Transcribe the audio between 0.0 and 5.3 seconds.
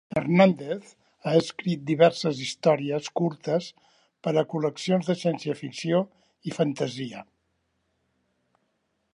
Hernandez ha escrit diverses històries curtes per a col·leccions de